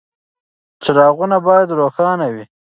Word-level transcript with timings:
څراغونه 0.83 1.37
باید 1.47 1.75
روښانه 1.79 2.27
وي. 2.33 2.45